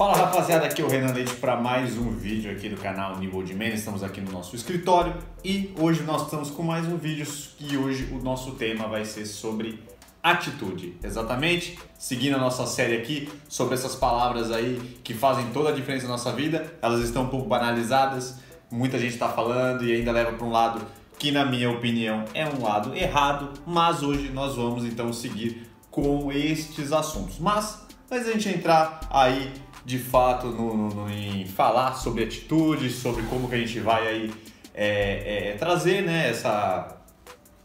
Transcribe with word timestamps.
Fala 0.00 0.16
rapaziada, 0.16 0.64
aqui 0.64 0.80
é 0.80 0.84
o 0.86 0.88
Renan 0.88 1.12
Leite 1.12 1.34
para 1.34 1.56
mais 1.56 1.98
um 1.98 2.10
vídeo 2.10 2.50
aqui 2.50 2.70
do 2.70 2.76
canal 2.80 3.18
Nível 3.18 3.42
de 3.42 3.54
Man. 3.54 3.66
Estamos 3.66 4.02
aqui 4.02 4.18
no 4.18 4.32
nosso 4.32 4.56
escritório 4.56 5.14
e 5.44 5.74
hoje 5.78 6.02
nós 6.04 6.22
estamos 6.22 6.50
com 6.50 6.62
mais 6.62 6.86
um 6.86 6.96
vídeo 6.96 7.26
e 7.60 7.76
hoje 7.76 8.08
o 8.10 8.16
nosso 8.18 8.52
tema 8.52 8.88
vai 8.88 9.04
ser 9.04 9.26
sobre 9.26 9.78
atitude. 10.22 10.96
Exatamente, 11.04 11.78
seguindo 11.98 12.36
a 12.36 12.38
nossa 12.38 12.66
série 12.66 12.96
aqui 12.96 13.28
sobre 13.46 13.74
essas 13.74 13.94
palavras 13.94 14.50
aí 14.50 14.98
que 15.04 15.12
fazem 15.12 15.50
toda 15.52 15.68
a 15.68 15.72
diferença 15.72 16.04
na 16.04 16.12
nossa 16.12 16.32
vida. 16.32 16.78
Elas 16.80 17.00
estão 17.00 17.24
um 17.24 17.28
pouco 17.28 17.46
banalizadas, 17.46 18.38
muita 18.70 18.98
gente 18.98 19.12
está 19.12 19.28
falando 19.28 19.84
e 19.84 19.92
ainda 19.92 20.12
leva 20.12 20.32
para 20.32 20.46
um 20.46 20.50
lado 20.50 20.80
que 21.18 21.30
na 21.30 21.44
minha 21.44 21.70
opinião 21.70 22.24
é 22.32 22.46
um 22.46 22.62
lado 22.62 22.96
errado, 22.96 23.52
mas 23.66 24.02
hoje 24.02 24.30
nós 24.30 24.56
vamos 24.56 24.82
então 24.86 25.12
seguir 25.12 25.70
com 25.90 26.32
estes 26.32 26.90
assuntos. 26.90 27.38
Mas 27.38 27.82
antes 28.10 28.28
a 28.28 28.32
gente 28.32 28.48
entrar 28.48 29.00
aí 29.10 29.52
de 29.84 29.98
fato 29.98 30.48
no, 30.48 30.88
no, 30.88 31.10
em 31.10 31.46
falar 31.46 31.94
sobre 31.94 32.24
atitudes, 32.24 32.94
sobre 32.94 33.22
como 33.24 33.48
que 33.48 33.54
a 33.54 33.58
gente 33.58 33.80
vai 33.80 34.06
aí 34.06 34.30
é, 34.74 35.50
é, 35.50 35.56
trazer 35.56 36.02
né, 36.02 36.28
essa, 36.28 36.96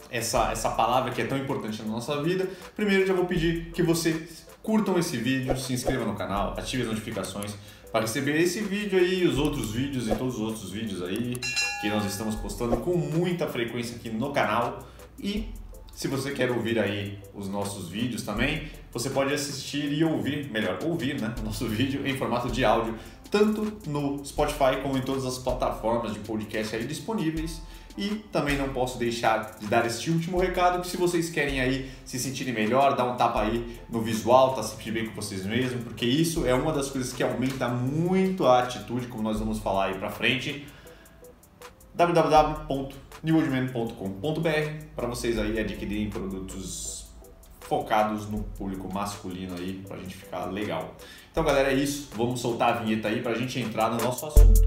essa, 0.09 0.51
essa 0.51 0.69
palavra 0.71 1.11
que 1.11 1.21
é 1.21 1.25
tão 1.25 1.37
importante 1.37 1.81
na 1.81 1.89
nossa 1.89 2.21
vida. 2.21 2.47
Primeiro 2.75 3.05
já 3.05 3.13
vou 3.13 3.25
pedir 3.25 3.71
que 3.71 3.83
vocês 3.83 4.45
curtam 4.63 4.97
esse 4.97 5.17
vídeo, 5.17 5.55
se 5.57 5.73
inscrevam 5.73 6.07
no 6.07 6.15
canal, 6.15 6.53
ativem 6.57 6.85
as 6.85 6.91
notificações 6.91 7.53
para 7.91 8.01
receber 8.01 8.41
esse 8.41 8.61
vídeo 8.61 8.99
aí, 8.99 9.25
os 9.25 9.37
outros 9.37 9.71
vídeos 9.71 10.07
e 10.07 10.15
todos 10.15 10.35
os 10.35 10.41
outros 10.41 10.71
vídeos 10.71 11.01
aí 11.01 11.37
que 11.79 11.89
nós 11.89 12.03
estamos 12.05 12.35
postando 12.35 12.75
com 12.77 12.97
muita 12.97 13.47
frequência 13.47 13.95
aqui 13.95 14.09
no 14.09 14.31
canal. 14.33 14.85
E 15.17 15.47
se 15.95 16.09
você 16.09 16.31
quer 16.31 16.51
ouvir 16.51 16.77
aí 16.77 17.17
os 17.33 17.47
nossos 17.47 17.87
vídeos 17.87 18.21
também, 18.21 18.67
você 18.91 19.09
pode 19.09 19.33
assistir 19.33 19.93
e 19.93 20.03
ouvir, 20.03 20.51
melhor, 20.51 20.77
ouvir, 20.83 21.19
né, 21.19 21.33
o 21.39 21.45
nosso 21.45 21.65
vídeo 21.69 22.05
em 22.05 22.17
formato 22.17 22.51
de 22.51 22.65
áudio, 22.65 22.95
tanto 23.31 23.71
no 23.89 24.23
Spotify 24.25 24.81
como 24.83 24.97
em 24.97 25.01
todas 25.01 25.25
as 25.25 25.37
plataformas 25.37 26.13
de 26.13 26.19
podcast 26.19 26.75
aí 26.75 26.85
disponíveis. 26.85 27.61
E 27.97 28.09
também 28.29 28.57
não 28.57 28.73
posso 28.73 28.99
deixar 28.99 29.55
de 29.57 29.67
dar 29.67 29.85
este 29.85 30.11
último 30.11 30.37
recado 30.37 30.81
que 30.81 30.87
se 30.87 30.97
vocês 30.97 31.29
querem 31.29 31.61
aí 31.61 31.89
se 32.03 32.19
sentirem 32.19 32.53
melhor, 32.53 32.93
dar 32.93 33.05
um 33.05 33.15
tapa 33.15 33.43
aí 33.43 33.79
no 33.89 34.01
visual, 34.01 34.53
tá 34.53 34.61
se 34.61 34.91
bem 34.91 35.05
com 35.05 35.15
vocês 35.15 35.45
mesmos, 35.45 35.81
porque 35.81 36.05
isso 36.05 36.45
é 36.45 36.53
uma 36.53 36.73
das 36.73 36.89
coisas 36.89 37.13
que 37.13 37.23
aumenta 37.23 37.69
muito 37.69 38.45
a 38.45 38.59
atitude, 38.59 39.07
como 39.07 39.23
nós 39.23 39.39
vamos 39.39 39.59
falar 39.59 39.85
aí 39.85 39.93
pra 39.93 40.09
frente 40.09 40.65
www.newwoodman.com.br 41.95 44.85
para 44.95 45.07
vocês 45.07 45.39
aí 45.39 45.57
adquirirem 45.57 46.09
produtos 46.09 47.05
focados 47.61 48.29
no 48.29 48.43
público 48.43 48.93
masculino 48.93 49.55
aí, 49.57 49.81
para 49.87 49.97
a 49.97 49.99
gente 49.99 50.15
ficar 50.15 50.45
legal. 50.45 50.93
Então, 51.31 51.43
galera, 51.43 51.71
é 51.71 51.75
isso. 51.75 52.09
Vamos 52.15 52.41
soltar 52.41 52.69
a 52.69 52.73
vinheta 52.79 53.07
aí 53.07 53.21
para 53.21 53.31
a 53.31 53.35
gente 53.35 53.59
entrar 53.59 53.89
no 53.89 54.03
nosso 54.03 54.25
assunto. 54.25 54.61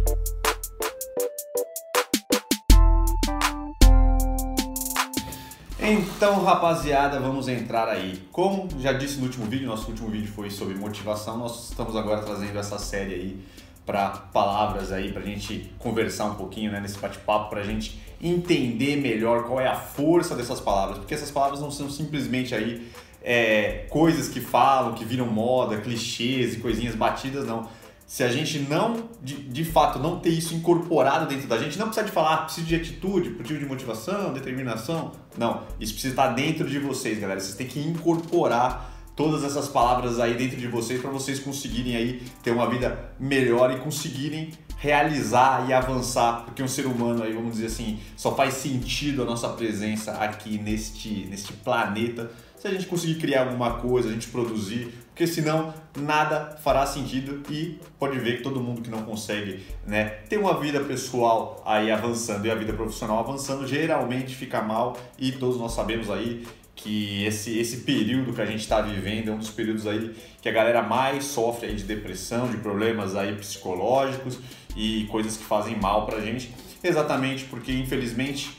Então, 5.81 6.43
rapaziada, 6.43 7.21
vamos 7.21 7.47
entrar 7.47 7.89
aí. 7.89 8.27
Como 8.33 8.69
já 8.81 8.93
disse 8.93 9.19
no 9.19 9.25
último 9.25 9.47
vídeo, 9.47 9.67
nosso 9.67 9.89
último 9.89 10.09
vídeo 10.09 10.33
foi 10.33 10.51
sobre 10.51 10.75
motivação, 10.75 11.39
nós 11.39 11.71
estamos 11.71 11.95
agora 11.95 12.23
trazendo 12.23 12.59
essa 12.59 12.79
série 12.79 13.15
aí 13.15 13.41
para 13.89 14.11
palavras 14.11 14.93
aí, 14.93 15.11
para 15.11 15.23
a 15.23 15.25
gente 15.25 15.73
conversar 15.79 16.27
um 16.27 16.35
pouquinho 16.35 16.71
né, 16.71 16.79
nesse 16.79 16.99
bate-papo, 16.99 17.49
para 17.49 17.61
a 17.61 17.65
gente 17.65 17.99
entender 18.23 18.97
melhor 18.97 19.45
qual 19.45 19.59
é 19.59 19.67
a 19.67 19.75
força 19.75 20.37
dessas 20.37 20.61
palavras, 20.61 20.99
porque 20.99 21.15
essas 21.15 21.31
palavras 21.31 21.59
não 21.59 21.71
são 21.71 21.89
simplesmente 21.89 22.55
aí 22.55 22.87
é, 23.23 23.87
coisas 23.89 24.29
que 24.29 24.43
falam, 24.43 24.93
que 24.93 25.07
viram 25.07 25.27
moda, 25.27 25.79
clichês 25.79 26.53
e 26.53 26.59
coisinhas 26.59 26.95
batidas, 26.95 27.47
não. 27.47 27.67
Se 28.07 28.23
a 28.23 28.29
gente 28.29 28.59
não, 28.59 29.09
de, 29.23 29.37
de 29.37 29.65
fato, 29.65 29.99
não 29.99 30.19
ter 30.19 30.31
isso 30.31 30.55
incorporado 30.55 31.27
dentro 31.27 31.49
da 31.49 31.57
gente, 31.57 31.79
não 31.79 31.87
precisa 31.87 32.05
de 32.05 32.13
falar, 32.13 32.35
ah, 32.35 32.39
preciso 32.43 32.67
de 32.67 32.77
atitude, 32.77 33.31
preciso 33.31 33.59
de 33.59 33.65
motivação, 33.65 34.35
determinação. 34.35 35.13
Não, 35.39 35.63
isso 35.81 35.95
precisa 35.95 36.13
estar 36.13 36.29
dentro 36.35 36.69
de 36.69 36.79
vocês, 36.79 37.19
galera. 37.19 37.41
Vocês 37.41 37.55
têm 37.55 37.67
que 37.67 37.81
incorporar 37.81 38.98
todas 39.19 39.43
essas 39.43 39.67
palavras 39.67 40.21
aí 40.21 40.35
dentro 40.35 40.57
de 40.57 40.69
vocês 40.69 41.01
para 41.01 41.11
vocês 41.11 41.41
conseguirem 41.41 41.97
aí 41.97 42.23
ter 42.41 42.53
uma 42.53 42.71
vida 42.71 43.11
melhor 43.19 43.73
e 43.73 43.81
conseguirem 43.81 44.53
realizar 44.77 45.69
e 45.69 45.73
avançar, 45.73 46.45
porque 46.45 46.63
um 46.63 46.69
ser 46.69 46.87
humano 46.87 47.25
aí, 47.25 47.33
vamos 47.33 47.55
dizer 47.55 47.67
assim, 47.67 47.99
só 48.17 48.37
faz 48.37 48.55
sentido 48.55 49.23
a 49.23 49.25
nossa 49.25 49.49
presença 49.49 50.13
aqui 50.13 50.57
neste, 50.57 51.27
neste 51.27 51.53
planeta 51.53 52.31
se 52.59 52.67
a 52.67 52.71
gente 52.73 52.87
conseguir 52.87 53.17
criar 53.17 53.43
alguma 53.43 53.75
coisa, 53.75 54.09
a 54.09 54.13
gente 54.13 54.29
produzir, 54.29 54.93
porque 55.09 55.27
senão 55.27 55.73
nada 55.97 56.57
fará 56.63 56.85
sentido 56.87 57.43
e 57.53 57.79
pode 57.99 58.19
ver 58.19 58.39
que 58.39 58.43
todo 58.43 58.61
mundo 58.61 58.83
que 58.83 58.91
não 58.91 59.03
consegue, 59.03 59.65
né, 59.87 60.05
ter 60.29 60.39
uma 60.39 60.59
vida 60.61 60.81
pessoal 60.81 61.63
aí 61.65 61.91
avançando 61.91 62.47
e 62.47 62.51
a 62.51 62.55
vida 62.55 62.73
profissional 62.73 63.19
avançando, 63.21 63.67
geralmente 63.67 64.35
fica 64.35 64.61
mal 64.61 64.97
e 65.19 65.33
todos 65.33 65.57
nós 65.57 65.73
sabemos 65.73 66.11
aí 66.11 66.45
que 66.79 67.25
esse, 67.25 67.59
esse 67.59 67.79
período 67.79 68.33
que 68.33 68.41
a 68.41 68.47
gente 68.47 68.61
está 68.61 68.81
vivendo 68.81 69.31
é 69.31 69.33
um 69.33 69.39
dos 69.39 69.51
períodos 69.51 69.87
aí 69.87 70.15
que 70.41 70.49
a 70.49 70.53
galera 70.53 70.81
mais 70.81 71.25
sofre 71.25 71.67
aí 71.67 71.75
de 71.75 71.83
depressão, 71.83 72.49
de 72.49 72.57
problemas 72.59 73.17
aí 73.17 73.35
psicológicos 73.35 74.39
e 74.77 75.05
coisas 75.11 75.37
que 75.37 75.43
fazem 75.43 75.77
mal 75.77 76.07
pra 76.07 76.21
gente, 76.21 76.55
exatamente 76.83 77.45
porque 77.47 77.73
infelizmente, 77.73 78.57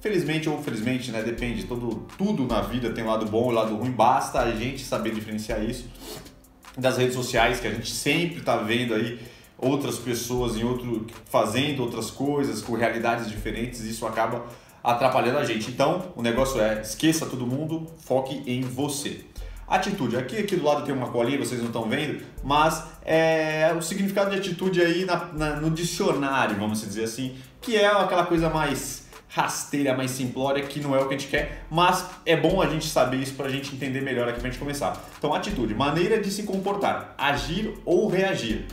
felizmente 0.00 0.48
ou 0.48 0.60
felizmente, 0.60 1.12
né, 1.12 1.22
depende, 1.22 1.64
todo, 1.64 2.06
tudo 2.18 2.44
na 2.46 2.62
vida 2.62 2.90
tem 2.90 3.04
um 3.04 3.08
lado 3.08 3.26
bom 3.26 3.50
e 3.50 3.52
um 3.52 3.54
lado 3.54 3.76
ruim, 3.76 3.92
basta 3.92 4.40
a 4.40 4.50
gente 4.50 4.82
saber 4.84 5.14
diferenciar 5.14 5.62
isso 5.62 5.88
das 6.76 6.98
redes 6.98 7.14
sociais 7.14 7.60
que 7.60 7.68
a 7.68 7.72
gente 7.72 7.90
sempre 7.90 8.40
está 8.40 8.56
vendo 8.56 8.92
aí 8.92 9.20
outras 9.56 9.96
pessoas 9.98 10.56
em 10.56 10.64
outro 10.64 11.06
fazendo 11.26 11.80
outras 11.80 12.10
coisas 12.10 12.60
com 12.60 12.74
realidades 12.74 13.30
diferentes, 13.30 13.82
isso 13.82 14.04
acaba 14.04 14.46
atrapalhando 14.86 15.38
a 15.38 15.44
gente. 15.44 15.68
Então, 15.68 16.12
o 16.14 16.22
negócio 16.22 16.60
é, 16.60 16.80
esqueça 16.80 17.26
todo 17.26 17.44
mundo, 17.44 17.88
foque 17.98 18.40
em 18.46 18.60
você. 18.60 19.24
Atitude. 19.66 20.16
Aqui, 20.16 20.38
aqui 20.38 20.54
do 20.54 20.64
lado 20.64 20.84
tem 20.84 20.94
uma 20.94 21.08
colinha, 21.08 21.36
vocês 21.36 21.60
não 21.60 21.66
estão 21.66 21.88
vendo, 21.88 22.24
mas 22.44 22.84
é 23.04 23.74
o 23.76 23.82
significado 23.82 24.30
de 24.30 24.38
atitude 24.38 24.80
aí 24.80 25.04
na, 25.04 25.16
na, 25.32 25.56
no 25.56 25.72
dicionário, 25.72 26.56
vamos 26.56 26.82
dizer 26.82 27.02
assim, 27.02 27.36
que 27.60 27.74
é 27.74 27.84
aquela 27.84 28.26
coisa 28.26 28.48
mais 28.48 29.06
rasteira, 29.28 29.96
mais 29.96 30.12
simplória, 30.12 30.62
que 30.62 30.78
não 30.78 30.94
é 30.94 31.00
o 31.00 31.08
que 31.08 31.14
a 31.14 31.18
gente 31.18 31.28
quer, 31.28 31.66
mas 31.68 32.06
é 32.24 32.36
bom 32.36 32.62
a 32.62 32.66
gente 32.68 32.86
saber 32.86 33.16
isso 33.16 33.34
para 33.34 33.46
a 33.46 33.50
gente 33.50 33.74
entender 33.74 34.00
melhor 34.00 34.28
aqui 34.28 34.38
para 34.38 34.48
a 34.48 34.50
gente 34.52 34.60
começar. 34.60 35.04
Então, 35.18 35.34
atitude, 35.34 35.74
maneira 35.74 36.20
de 36.20 36.30
se 36.30 36.44
comportar, 36.44 37.12
agir 37.18 37.74
ou 37.84 38.06
reagir 38.08 38.66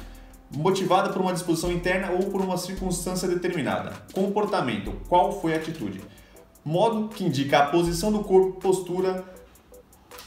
motivada 0.55 1.09
por 1.11 1.21
uma 1.21 1.33
disposição 1.33 1.71
interna 1.71 2.11
ou 2.11 2.29
por 2.29 2.41
uma 2.41 2.57
circunstância 2.57 3.27
determinada. 3.27 3.93
Comportamento, 4.13 4.91
qual 5.07 5.41
foi 5.41 5.53
a 5.53 5.57
atitude? 5.57 6.01
Modo 6.63 7.09
que 7.09 7.23
indica 7.23 7.59
a 7.59 7.65
posição 7.67 8.11
do 8.11 8.23
corpo, 8.23 8.59
postura, 8.59 9.23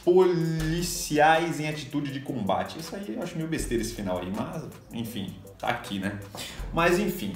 policiais 0.04 1.59
em 1.59 1.69
atitude 1.69 2.12
de 2.12 2.20
combate. 2.20 2.78
Isso 2.78 2.94
aí 2.94 3.14
eu 3.14 3.22
acho 3.22 3.37
meio 3.37 3.48
besteira 3.48 3.82
esse 3.82 3.94
final 3.94 4.19
aí, 4.19 4.31
mas 4.34 4.62
enfim, 4.92 5.34
tá 5.59 5.69
aqui, 5.69 5.98
né? 5.98 6.19
Mas 6.72 6.98
enfim, 6.98 7.32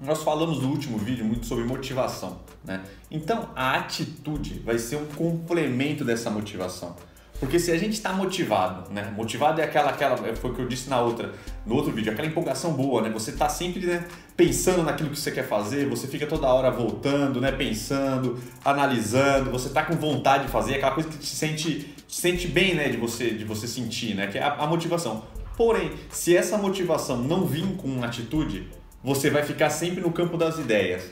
nós 0.00 0.22
falamos 0.22 0.60
no 0.60 0.68
último 0.68 0.98
vídeo 0.98 1.24
muito 1.24 1.46
sobre 1.46 1.64
motivação, 1.64 2.40
né? 2.64 2.82
Então 3.10 3.50
a 3.56 3.76
atitude 3.76 4.60
vai 4.60 4.78
ser 4.78 4.96
um 4.96 5.06
complemento 5.06 6.04
dessa 6.04 6.30
motivação. 6.30 6.94
Porque 7.42 7.58
se 7.58 7.72
a 7.72 7.76
gente 7.76 7.94
está 7.94 8.12
motivado, 8.12 8.88
né? 8.92 9.12
Motivado 9.16 9.60
é 9.60 9.64
aquela, 9.64 9.90
aquela, 9.90 10.16
foi 10.36 10.52
o 10.52 10.54
que 10.54 10.62
eu 10.62 10.68
disse 10.68 10.88
na 10.88 11.00
outra, 11.00 11.32
no 11.66 11.74
outro 11.74 11.90
vídeo, 11.90 12.12
aquela 12.12 12.28
empolgação 12.28 12.72
boa, 12.72 13.02
né? 13.02 13.10
Você 13.10 13.32
está 13.32 13.48
sempre 13.48 13.84
né, 13.84 14.04
pensando 14.36 14.84
naquilo 14.84 15.10
que 15.10 15.18
você 15.18 15.32
quer 15.32 15.42
fazer, 15.48 15.88
você 15.88 16.06
fica 16.06 16.24
toda 16.24 16.46
hora 16.46 16.70
voltando, 16.70 17.40
né? 17.40 17.50
Pensando, 17.50 18.38
analisando, 18.64 19.50
você 19.50 19.66
está 19.66 19.82
com 19.82 19.96
vontade 19.96 20.46
de 20.46 20.52
fazer, 20.52 20.76
aquela 20.76 20.92
coisa 20.92 21.08
que 21.08 21.18
te 21.18 21.26
sente, 21.26 21.92
te 22.06 22.14
sente 22.14 22.46
bem, 22.46 22.76
né? 22.76 22.88
De 22.88 22.96
você, 22.96 23.30
de 23.30 23.44
você 23.44 23.66
sentir, 23.66 24.14
né? 24.14 24.28
Que 24.28 24.38
é 24.38 24.42
a, 24.44 24.52
a 24.52 24.66
motivação. 24.68 25.24
Porém, 25.56 25.90
se 26.10 26.36
essa 26.36 26.56
motivação 26.56 27.16
não 27.16 27.44
vir 27.44 27.66
com 27.76 28.04
atitude, 28.04 28.68
você 29.02 29.30
vai 29.30 29.42
ficar 29.42 29.68
sempre 29.68 30.00
no 30.00 30.12
campo 30.12 30.36
das 30.36 30.60
ideias. 30.60 31.10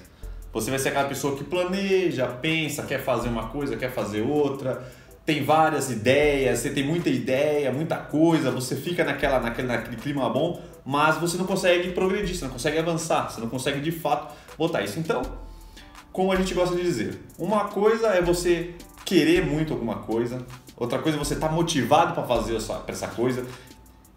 Você 0.53 0.71
vai 0.71 0.79
ser 0.79 0.91
aquela 0.91 1.09
pessoa 1.09 1.37
que 1.37 1.43
planeja, 1.43 2.29
pensa, 2.29 2.85
quer 2.85 3.03
fazer 3.03 3.29
uma 3.29 3.49
coisa, 3.49 3.77
quer 3.77 3.91
fazer 3.91 4.21
outra 4.21 4.81
tem 5.25 5.45
várias 5.45 5.91
ideias, 5.91 6.59
você 6.59 6.71
tem 6.71 6.85
muita 6.85 7.09
ideia, 7.09 7.71
muita 7.73 7.97
coisa, 7.97 8.51
você 8.51 8.75
fica 8.75 9.05
naquela, 9.05 9.39
naquele, 9.39 9.69
naquele 9.69 9.97
clima 9.97 10.29
bom, 10.29 10.61
mas 10.85 11.17
você 11.19 11.37
não 11.37 11.45
consegue 11.45 11.91
progredir, 11.93 12.35
você 12.35 12.45
não 12.45 12.53
consegue 12.53 12.79
avançar, 12.79 13.31
você 13.31 13.41
não 13.41 13.49
consegue 13.49 13.81
de 13.81 13.93
fato 13.93 14.35
botar 14.57 14.83
isso. 14.83 14.99
Então, 14.99 15.23
como 16.13 16.33
a 16.33 16.37
gente 16.37 16.55
gosta 16.55 16.75
de 16.75 16.83
dizer, 16.83 17.21
uma 17.39 17.67
coisa 17.67 18.09
é 18.09 18.23
você 18.23 18.75
querer 19.05 19.45
muito 19.45 19.73
alguma 19.73 19.97
coisa, 19.97 20.45
outra 20.77 20.99
coisa 20.99 21.17
é 21.17 21.19
você 21.19 21.35
estar 21.35 21.49
tá 21.49 21.55
motivado 21.55 22.15
para 22.15 22.25
fazer 22.25 22.57
essa, 22.57 22.83
essa 22.89 23.07
coisa, 23.09 23.47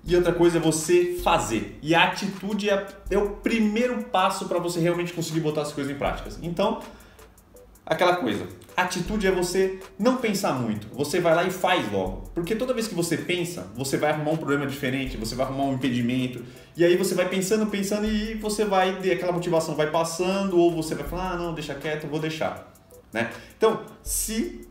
e 0.05 0.15
outra 0.15 0.33
coisa 0.33 0.57
é 0.57 0.61
você 0.61 1.19
fazer. 1.23 1.79
E 1.81 1.95
a 1.95 2.03
atitude 2.05 2.69
é, 2.69 2.87
é 3.09 3.17
o 3.17 3.29
primeiro 3.37 4.03
passo 4.03 4.47
para 4.47 4.59
você 4.59 4.79
realmente 4.79 5.13
conseguir 5.13 5.39
botar 5.39 5.61
as 5.61 5.71
coisas 5.71 5.93
em 5.93 5.95
práticas. 5.97 6.37
Então, 6.41 6.81
aquela 7.85 8.17
coisa, 8.17 8.47
Atitude 8.75 9.27
é 9.27 9.31
você 9.31 9.79
não 9.99 10.17
pensar 10.17 10.53
muito, 10.53 10.87
você 10.93 11.19
vai 11.19 11.35
lá 11.35 11.43
e 11.43 11.51
faz 11.51 11.91
logo. 11.91 12.31
Porque 12.33 12.55
toda 12.55 12.73
vez 12.73 12.87
que 12.87 12.95
você 12.95 13.17
pensa, 13.17 13.67
você 13.75 13.97
vai 13.97 14.11
arrumar 14.11 14.31
um 14.31 14.37
problema 14.37 14.65
diferente, 14.65 15.15
você 15.15 15.35
vai 15.35 15.45
arrumar 15.45 15.65
um 15.65 15.73
impedimento, 15.73 16.43
e 16.75 16.83
aí 16.83 16.97
você 16.97 17.13
vai 17.13 17.29
pensando, 17.29 17.67
pensando 17.67 18.07
e 18.07 18.33
você 18.35 18.65
vai, 18.65 18.89
aquela 19.11 19.31
motivação 19.31 19.75
vai 19.75 19.91
passando, 19.91 20.57
ou 20.57 20.71
você 20.71 20.95
vai 20.95 21.07
falar, 21.07 21.31
ah, 21.33 21.37
não, 21.37 21.53
deixa 21.53 21.75
quieto, 21.75 22.07
vou 22.07 22.19
deixar. 22.19 22.73
Né? 23.11 23.29
Então, 23.55 23.81
se. 24.01 24.67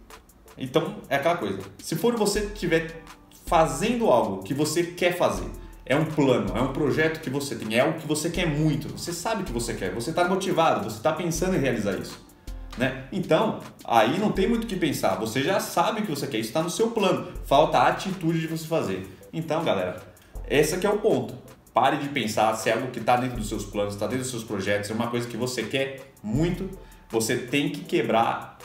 Então, 0.58 0.96
é 1.08 1.16
aquela 1.16 1.36
coisa. 1.36 1.60
Se 1.78 1.94
for 1.94 2.16
você 2.16 2.40
que 2.40 2.54
estiver 2.54 3.02
fazendo 3.46 4.08
algo 4.08 4.42
que 4.42 4.52
você 4.52 4.82
quer 4.82 5.16
fazer, 5.16 5.46
é 5.86 5.94
um 5.94 6.04
plano, 6.04 6.56
é 6.56 6.60
um 6.60 6.72
projeto 6.72 7.20
que 7.20 7.30
você 7.30 7.54
tem, 7.54 7.76
é 7.76 7.80
algo 7.80 7.98
que 7.98 8.06
você 8.06 8.30
quer 8.30 8.46
muito, 8.46 8.88
você 8.88 9.12
sabe 9.12 9.44
que 9.44 9.52
você 9.52 9.74
quer, 9.74 9.92
você 9.92 10.10
está 10.10 10.28
motivado, 10.28 10.84
você 10.84 10.96
está 10.96 11.12
pensando 11.12 11.56
em 11.56 11.60
realizar 11.60 11.98
isso. 11.98 12.31
Né? 12.76 13.04
Então, 13.12 13.60
aí 13.84 14.18
não 14.18 14.32
tem 14.32 14.48
muito 14.48 14.64
o 14.64 14.66
que 14.66 14.76
pensar, 14.76 15.16
você 15.16 15.42
já 15.42 15.60
sabe 15.60 16.00
o 16.00 16.04
que 16.04 16.10
você 16.10 16.26
quer, 16.26 16.38
isso 16.38 16.48
está 16.48 16.62
no 16.62 16.70
seu 16.70 16.90
plano, 16.90 17.28
falta 17.44 17.78
a 17.78 17.88
atitude 17.88 18.40
de 18.40 18.46
você 18.46 18.66
fazer. 18.66 19.06
Então, 19.32 19.62
galera, 19.62 20.02
esse 20.48 20.74
aqui 20.74 20.86
é 20.86 20.90
o 20.90 20.98
ponto. 20.98 21.34
Pare 21.74 21.96
de 21.96 22.08
pensar 22.08 22.54
se 22.54 22.68
é 22.68 22.74
algo 22.74 22.90
que 22.90 22.98
está 22.98 23.16
dentro 23.16 23.38
dos 23.38 23.48
seus 23.48 23.64
planos, 23.64 23.94
está 23.94 24.06
dentro 24.06 24.22
dos 24.22 24.30
seus 24.30 24.44
projetos, 24.44 24.90
é 24.90 24.94
uma 24.94 25.08
coisa 25.08 25.26
que 25.26 25.36
você 25.36 25.62
quer 25.62 26.12
muito, 26.22 26.68
você 27.08 27.36
tem 27.36 27.70
que 27.70 27.80
quebrar 27.80 28.58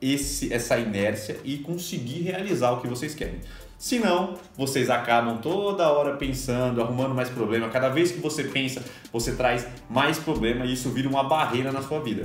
esse, 0.00 0.52
essa 0.52 0.78
inércia 0.78 1.38
e 1.44 1.58
conseguir 1.58 2.22
realizar 2.22 2.72
o 2.72 2.80
que 2.80 2.88
vocês 2.88 3.14
querem. 3.14 3.40
Senão, 3.78 4.34
vocês 4.58 4.90
acabam 4.90 5.38
toda 5.38 5.90
hora 5.90 6.16
pensando, 6.16 6.82
arrumando 6.82 7.14
mais 7.14 7.30
problema. 7.30 7.70
Cada 7.70 7.88
vez 7.88 8.12
que 8.12 8.20
você 8.20 8.44
pensa, 8.44 8.84
você 9.10 9.32
traz 9.32 9.66
mais 9.88 10.18
problema 10.18 10.66
e 10.66 10.74
isso 10.74 10.90
vira 10.90 11.08
uma 11.08 11.24
barreira 11.24 11.72
na 11.72 11.80
sua 11.80 11.98
vida. 12.00 12.24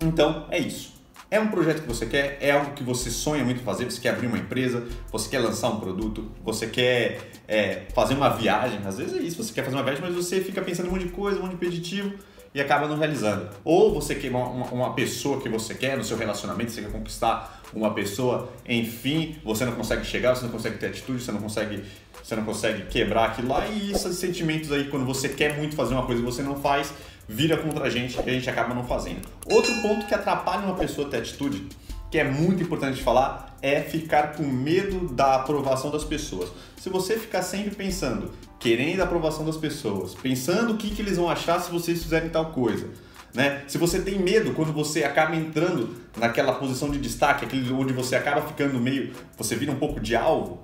Então, 0.00 0.46
é 0.50 0.58
isso. 0.58 0.94
É 1.28 1.40
um 1.40 1.48
projeto 1.48 1.82
que 1.82 1.88
você 1.88 2.06
quer, 2.06 2.38
é 2.40 2.52
algo 2.52 2.72
que 2.72 2.84
você 2.84 3.10
sonha 3.10 3.44
muito 3.44 3.60
fazer, 3.62 3.84
você 3.84 4.00
quer 4.00 4.10
abrir 4.10 4.28
uma 4.28 4.38
empresa, 4.38 4.86
você 5.10 5.28
quer 5.28 5.40
lançar 5.40 5.70
um 5.70 5.80
produto, 5.80 6.30
você 6.44 6.68
quer 6.68 7.32
é, 7.48 7.82
fazer 7.92 8.14
uma 8.14 8.28
viagem. 8.28 8.78
Às 8.86 8.98
vezes 8.98 9.16
é 9.16 9.20
isso, 9.20 9.42
você 9.42 9.52
quer 9.52 9.64
fazer 9.64 9.76
uma 9.76 9.82
viagem, 9.82 10.02
mas 10.02 10.14
você 10.14 10.40
fica 10.40 10.62
pensando 10.62 10.86
em 10.86 10.88
um 10.90 10.92
monte 10.92 11.06
de 11.06 11.12
coisa, 11.12 11.38
um 11.38 11.42
monte 11.42 11.50
de 11.50 11.56
impeditivo 11.56 12.14
e 12.54 12.60
acaba 12.60 12.86
não 12.88 12.96
realizando. 12.96 13.50
Ou 13.64 13.92
você 13.92 14.14
quer 14.14 14.30
uma, 14.30 14.46
uma, 14.46 14.94
pessoa 14.94 15.40
que 15.40 15.48
você 15.48 15.74
quer 15.74 15.98
no 15.98 16.04
seu 16.04 16.16
relacionamento, 16.16 16.70
você 16.70 16.80
quer 16.80 16.90
conquistar 16.90 17.60
uma 17.74 17.92
pessoa, 17.92 18.50
enfim, 18.66 19.36
você 19.44 19.66
não 19.66 19.72
consegue 19.72 20.06
chegar, 20.06 20.34
você 20.34 20.44
não 20.44 20.52
consegue 20.52 20.78
ter 20.78 20.86
atitude, 20.86 21.22
você 21.22 21.32
não 21.32 21.40
consegue, 21.40 21.82
você 22.22 22.34
não 22.34 22.44
consegue 22.44 22.86
quebrar 22.86 23.26
aquilo 23.26 23.48
lá 23.48 23.66
e 23.66 23.90
esses 23.90 24.16
sentimentos 24.16 24.72
aí 24.72 24.84
quando 24.88 25.04
você 25.04 25.28
quer 25.28 25.58
muito 25.58 25.76
fazer 25.76 25.92
uma 25.92 26.06
coisa 26.06 26.22
e 26.22 26.24
você 26.24 26.40
não 26.40 26.56
faz, 26.56 26.94
vira 27.28 27.56
contra 27.56 27.84
a 27.84 27.90
gente 27.90 28.16
e 28.16 28.30
a 28.30 28.32
gente 28.32 28.48
acaba 28.48 28.74
não 28.74 28.84
fazendo. 28.84 29.26
Outro 29.46 29.72
ponto 29.82 30.06
que 30.06 30.14
atrapalha 30.14 30.64
uma 30.64 30.76
pessoa 30.76 31.08
ter 31.08 31.18
atitude, 31.18 31.66
que 32.10 32.18
é 32.18 32.24
muito 32.24 32.62
importante 32.62 33.02
falar, 33.02 33.56
é 33.60 33.80
ficar 33.80 34.34
com 34.34 34.44
medo 34.44 35.08
da 35.12 35.36
aprovação 35.36 35.90
das 35.90 36.04
pessoas. 36.04 36.50
Se 36.76 36.88
você 36.88 37.18
ficar 37.18 37.42
sempre 37.42 37.74
pensando, 37.74 38.30
querendo 38.58 39.00
a 39.00 39.04
aprovação 39.04 39.44
das 39.44 39.56
pessoas, 39.56 40.14
pensando 40.14 40.74
o 40.74 40.76
que, 40.76 40.90
que 40.90 41.02
eles 41.02 41.16
vão 41.16 41.28
achar 41.28 41.60
se 41.60 41.70
vocês 41.70 42.02
fizerem 42.02 42.28
tal 42.28 42.52
coisa, 42.52 42.88
né? 43.34 43.64
Se 43.66 43.76
você 43.76 44.00
tem 44.00 44.18
medo 44.18 44.52
quando 44.52 44.72
você 44.72 45.04
acaba 45.04 45.36
entrando 45.36 45.94
naquela 46.16 46.54
posição 46.54 46.90
de 46.90 46.98
destaque, 46.98 47.44
aquele 47.44 47.70
onde 47.72 47.92
você 47.92 48.16
acaba 48.16 48.40
ficando 48.40 48.78
meio, 48.80 49.12
você 49.36 49.54
vira 49.54 49.70
um 49.70 49.76
pouco 49.76 50.00
de 50.00 50.16
alvo, 50.16 50.62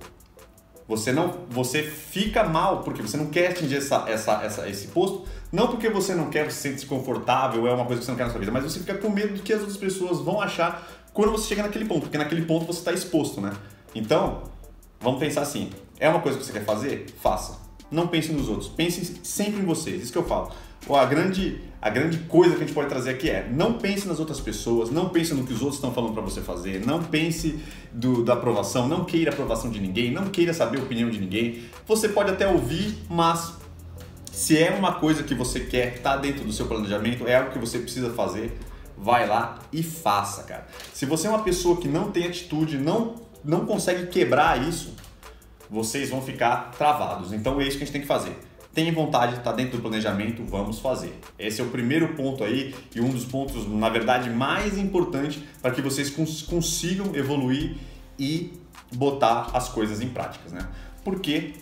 você 0.87 1.11
não, 1.11 1.45
você 1.49 1.83
fica 1.83 2.43
mal 2.43 2.81
porque 2.81 3.01
você 3.01 3.17
não 3.17 3.27
quer 3.27 3.51
atingir 3.51 3.77
essa, 3.77 4.05
essa, 4.07 4.43
essa, 4.43 4.69
esse 4.69 4.87
posto, 4.87 5.23
não 5.51 5.67
porque 5.67 5.89
você 5.89 6.13
não 6.13 6.29
quer, 6.29 6.45
você 6.45 6.51
se 6.51 6.61
sente 6.61 6.75
desconfortável, 6.75 7.67
é 7.67 7.73
uma 7.73 7.85
coisa 7.85 7.99
que 7.99 8.05
você 8.05 8.11
não 8.11 8.17
quer 8.17 8.25
na 8.25 8.31
sua 8.31 8.39
vida, 8.39 8.51
mas 8.51 8.63
você 8.63 8.79
fica 8.79 8.95
com 8.95 9.09
medo 9.09 9.35
do 9.35 9.41
que 9.41 9.53
as 9.53 9.59
outras 9.59 9.77
pessoas 9.77 10.19
vão 10.19 10.41
achar 10.41 10.87
quando 11.13 11.31
você 11.31 11.47
chega 11.47 11.63
naquele 11.63 11.85
ponto, 11.85 12.01
porque 12.01 12.17
naquele 12.17 12.43
ponto 12.43 12.65
você 12.65 12.79
está 12.79 12.91
exposto, 12.91 13.39
né? 13.39 13.53
Então, 13.93 14.43
vamos 14.99 15.19
pensar 15.19 15.41
assim: 15.41 15.69
é 15.99 16.09
uma 16.09 16.19
coisa 16.19 16.37
que 16.37 16.43
você 16.43 16.51
quer 16.51 16.65
fazer? 16.65 17.05
Faça. 17.21 17.61
Não 17.91 18.07
pense 18.07 18.31
nos 18.31 18.49
outros, 18.49 18.69
pense 18.69 19.19
sempre 19.23 19.61
em 19.61 19.65
vocês. 19.65 20.01
Isso 20.01 20.11
que 20.11 20.17
eu 20.17 20.25
falo. 20.25 20.51
A 20.89 21.05
grande, 21.05 21.61
a 21.81 21.89
grande 21.89 22.17
coisa 22.19 22.55
que 22.55 22.63
a 22.63 22.65
gente 22.65 22.73
pode 22.73 22.89
trazer 22.89 23.11
aqui 23.11 23.29
é: 23.29 23.47
não 23.49 23.73
pense 23.73 24.07
nas 24.07 24.19
outras 24.19 24.39
pessoas, 24.39 24.89
não 24.89 25.09
pense 25.09 25.33
no 25.33 25.45
que 25.45 25.53
os 25.53 25.61
outros 25.61 25.77
estão 25.77 25.93
falando 25.93 26.13
para 26.13 26.21
você 26.21 26.41
fazer, 26.41 26.85
não 26.85 27.01
pense 27.03 27.59
do, 27.91 28.23
da 28.23 28.33
aprovação, 28.33 28.87
não 28.87 29.05
queira 29.05 29.31
aprovação 29.31 29.71
de 29.71 29.79
ninguém, 29.79 30.11
não 30.11 30.29
queira 30.29 30.53
saber 30.53 30.79
a 30.79 30.83
opinião 30.83 31.09
de 31.09 31.19
ninguém. 31.19 31.63
Você 31.87 32.09
pode 32.09 32.31
até 32.31 32.47
ouvir, 32.47 32.97
mas 33.09 33.53
se 34.31 34.57
é 34.57 34.71
uma 34.71 34.93
coisa 34.93 35.23
que 35.23 35.33
você 35.33 35.61
quer, 35.61 35.95
está 35.95 36.17
dentro 36.17 36.43
do 36.43 36.51
seu 36.51 36.65
planejamento, 36.65 37.27
é 37.27 37.35
algo 37.35 37.51
que 37.51 37.59
você 37.59 37.79
precisa 37.79 38.09
fazer, 38.09 38.57
vai 38.97 39.27
lá 39.27 39.59
e 39.71 39.83
faça, 39.83 40.43
cara. 40.43 40.67
Se 40.93 41.05
você 41.05 41.27
é 41.27 41.29
uma 41.29 41.43
pessoa 41.43 41.77
que 41.77 41.87
não 41.87 42.11
tem 42.11 42.25
atitude, 42.25 42.77
não, 42.77 43.15
não 43.43 43.65
consegue 43.65 44.07
quebrar 44.07 44.61
isso, 44.67 44.95
vocês 45.69 46.09
vão 46.09 46.21
ficar 46.21 46.71
travados. 46.71 47.31
Então 47.31 47.61
é 47.61 47.67
isso 47.67 47.77
que 47.77 47.83
a 47.83 47.85
gente 47.85 47.93
tem 47.93 48.01
que 48.01 48.07
fazer. 48.07 48.35
Tem 48.73 48.91
vontade, 48.91 49.35
está 49.35 49.51
dentro 49.51 49.77
do 49.77 49.81
planejamento, 49.81 50.43
vamos 50.43 50.79
fazer. 50.79 51.13
Esse 51.37 51.61
é 51.61 51.63
o 51.63 51.67
primeiro 51.67 52.15
ponto 52.15 52.43
aí 52.43 52.73
e 52.95 52.99
um 52.99 53.09
dos 53.09 53.23
pontos, 53.23 53.67
na 53.69 53.87
verdade, 53.87 54.31
mais 54.31 54.77
importante 54.79 55.43
para 55.61 55.71
que 55.71 55.81
vocês 55.81 56.09
cons 56.09 56.41
consigam 56.41 57.15
evoluir 57.15 57.75
e 58.17 58.53
botar 58.95 59.51
as 59.53 59.69
coisas 59.69 60.01
em 60.01 60.09
práticas, 60.09 60.51
né? 60.51 60.67
Porque 61.03 61.53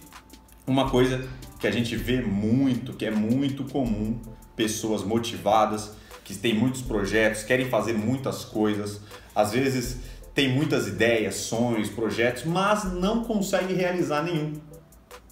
uma 0.65 0.89
coisa 0.89 1.27
que 1.59 1.67
a 1.67 1.71
gente 1.71 1.97
vê 1.97 2.21
muito, 2.21 2.93
que 2.93 3.05
é 3.05 3.11
muito 3.11 3.65
comum, 3.65 4.17
pessoas 4.55 5.03
motivadas, 5.03 5.91
que 6.23 6.33
têm 6.33 6.53
muitos 6.53 6.81
projetos, 6.81 7.43
querem 7.43 7.67
fazer 7.67 7.93
muitas 7.93 8.45
coisas, 8.45 9.01
às 9.35 9.51
vezes 9.51 9.99
tem 10.33 10.47
muitas 10.47 10.87
ideias, 10.87 11.35
sonhos, 11.35 11.89
projetos, 11.89 12.45
mas 12.45 12.85
não 12.93 13.23
consegue 13.25 13.73
realizar 13.73 14.23
nenhum. 14.23 14.53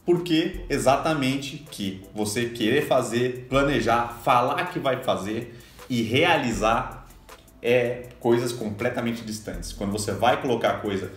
Porque 0.10 0.62
exatamente 0.68 1.68
que 1.70 2.02
você 2.16 2.46
querer 2.50 2.88
fazer, 2.88 3.46
planejar, 3.48 4.20
falar 4.24 4.66
que 4.72 4.80
vai 4.80 5.04
fazer 5.04 5.56
e 5.88 6.02
realizar 6.02 7.08
é 7.62 8.08
coisas 8.20 8.52
completamente 8.52 9.22
distantes. 9.22 9.72
Quando 9.72 9.92
você 9.92 10.12
vai 10.12 10.42
colocar 10.42 10.82
coisa 10.82 11.12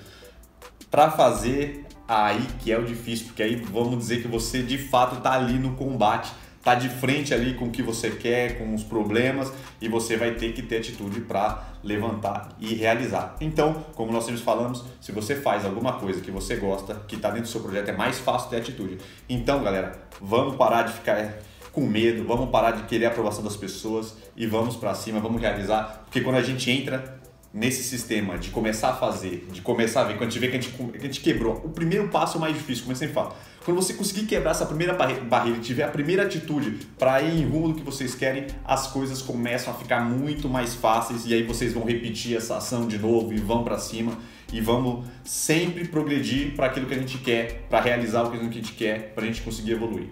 para 0.90 1.10
fazer, 1.10 1.86
aí 2.06 2.46
que 2.60 2.70
é 2.70 2.78
o 2.78 2.84
difícil, 2.84 3.28
porque 3.28 3.42
aí 3.42 3.56
vamos 3.56 3.96
dizer 3.96 4.20
que 4.20 4.28
você 4.28 4.62
de 4.62 4.76
fato 4.76 5.16
está 5.16 5.32
ali 5.32 5.54
no 5.54 5.74
combate, 5.74 6.30
está 6.62 6.76
de 6.76 6.88
frente 6.88 7.34
ali 7.34 7.54
com 7.54 7.64
o 7.64 7.70
que 7.72 7.82
você 7.82 8.08
quer, 8.08 8.56
com 8.56 8.72
os 8.72 8.84
problemas 8.84 9.52
e 9.80 9.88
você 9.88 10.16
vai 10.16 10.36
ter 10.36 10.52
que 10.52 10.62
ter 10.62 10.76
atitude 10.76 11.22
para 11.22 11.60
levantar 11.82 12.50
e 12.60 12.72
realizar. 12.72 13.34
Então, 13.40 13.84
como 13.96 14.12
nós 14.12 14.24
sempre 14.24 14.40
falamos, 14.40 14.84
se 15.00 15.10
você 15.10 15.34
faz 15.34 15.64
alguma 15.64 15.94
coisa 15.94 16.20
que 16.20 16.30
você 16.30 16.54
gosta, 16.54 17.02
que 17.08 17.16
está 17.16 17.30
dentro 17.30 17.46
do 17.46 17.48
seu 17.48 17.60
projeto, 17.60 17.88
é 17.88 17.96
mais 17.96 18.20
fácil 18.20 18.48
ter 18.48 18.58
atitude. 18.58 18.98
Então, 19.28 19.64
galera, 19.64 20.00
vamos 20.20 20.54
parar 20.54 20.84
de 20.84 20.92
ficar 20.92 21.38
com 21.72 21.80
medo, 21.80 22.24
vamos 22.24 22.48
parar 22.50 22.70
de 22.70 22.84
querer 22.84 23.06
a 23.06 23.08
aprovação 23.08 23.42
das 23.42 23.56
pessoas 23.56 24.14
e 24.36 24.46
vamos 24.46 24.76
para 24.76 24.94
cima, 24.94 25.18
vamos 25.18 25.40
realizar, 25.40 26.02
porque 26.04 26.20
quando 26.20 26.36
a 26.36 26.42
gente 26.42 26.70
entra 26.70 27.20
nesse 27.52 27.82
sistema 27.82 28.38
de 28.38 28.50
começar 28.50 28.90
a 28.90 28.94
fazer, 28.94 29.48
de 29.50 29.60
começar 29.60 30.02
a 30.02 30.04
ver, 30.04 30.16
quando 30.16 30.28
a 30.28 30.30
gente 30.30 30.38
vê 30.38 30.48
que 30.48 30.56
a 30.56 30.60
gente, 30.60 30.72
que 30.72 30.98
a 30.98 31.02
gente 31.02 31.20
quebrou, 31.20 31.60
o 31.64 31.70
primeiro 31.70 32.08
passo 32.08 32.36
é 32.36 32.38
o 32.38 32.40
mais 32.40 32.54
difícil, 32.54 32.84
como 32.84 32.92
eu 32.92 32.96
sempre 32.96 33.14
falo. 33.14 33.34
Quando 33.64 33.76
você 33.76 33.94
conseguir 33.94 34.26
quebrar 34.26 34.50
essa 34.50 34.66
primeira 34.66 34.92
barreira 34.92 35.58
e 35.58 35.60
tiver 35.60 35.84
a 35.84 35.88
primeira 35.88 36.24
atitude 36.24 36.84
para 36.98 37.22
ir 37.22 37.40
em 37.40 37.46
rumo 37.46 37.68
do 37.68 37.74
que 37.74 37.82
vocês 37.82 38.12
querem, 38.12 38.46
as 38.64 38.88
coisas 38.88 39.22
começam 39.22 39.72
a 39.72 39.76
ficar 39.76 40.00
muito 40.00 40.48
mais 40.48 40.74
fáceis 40.74 41.24
e 41.26 41.32
aí 41.32 41.44
vocês 41.44 41.72
vão 41.72 41.84
repetir 41.84 42.36
essa 42.36 42.56
ação 42.56 42.88
de 42.88 42.98
novo 42.98 43.32
e 43.32 43.36
vão 43.36 43.62
para 43.62 43.78
cima 43.78 44.18
e 44.52 44.60
vamos 44.60 45.06
sempre 45.24 45.86
progredir 45.86 46.56
para 46.56 46.66
aquilo 46.66 46.86
que 46.86 46.94
a 46.94 46.98
gente 46.98 47.18
quer, 47.18 47.62
para 47.70 47.80
realizar 47.80 48.24
o 48.24 48.30
que 48.32 48.36
a 48.36 48.40
gente 48.42 48.72
quer, 48.72 49.14
para 49.14 49.22
a 49.22 49.26
gente 49.26 49.40
conseguir 49.42 49.72
evoluir. 49.72 50.08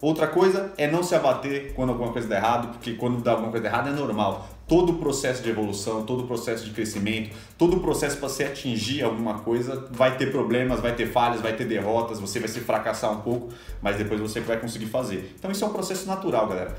Outra 0.00 0.28
coisa 0.28 0.72
é 0.78 0.88
não 0.88 1.02
se 1.02 1.16
abater 1.16 1.72
quando 1.74 1.90
alguma 1.90 2.12
coisa 2.12 2.28
dá 2.28 2.36
errado, 2.36 2.68
porque 2.68 2.92
quando 2.92 3.20
dá 3.22 3.32
alguma 3.32 3.50
coisa 3.50 3.66
errada 3.66 3.90
é 3.90 3.92
normal. 3.92 4.53
Todo 4.66 4.92
o 4.92 4.94
processo 4.96 5.42
de 5.42 5.50
evolução, 5.50 6.04
todo 6.04 6.24
o 6.24 6.26
processo 6.26 6.64
de 6.64 6.70
crescimento, 6.70 7.36
todo 7.58 7.76
o 7.76 7.80
processo 7.80 8.16
para 8.16 8.28
se 8.28 8.42
atingir 8.42 9.02
alguma 9.02 9.40
coisa 9.40 9.88
vai 9.90 10.16
ter 10.16 10.30
problemas, 10.30 10.80
vai 10.80 10.94
ter 10.94 11.06
falhas, 11.06 11.40
vai 11.40 11.52
ter 11.54 11.66
derrotas, 11.66 12.18
você 12.18 12.40
vai 12.40 12.48
se 12.48 12.60
fracassar 12.60 13.12
um 13.12 13.20
pouco, 13.20 13.50
mas 13.82 13.96
depois 13.96 14.20
você 14.20 14.40
vai 14.40 14.58
conseguir 14.58 14.86
fazer. 14.86 15.34
Então 15.38 15.50
isso 15.50 15.64
é 15.64 15.68
um 15.68 15.72
processo 15.72 16.06
natural, 16.06 16.48
galera. 16.48 16.76